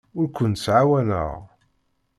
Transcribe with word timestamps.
Ur 0.19 0.27
kent-ttɛawaneɣ. 0.35 1.29